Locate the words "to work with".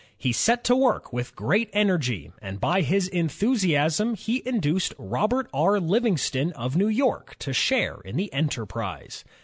0.63-1.35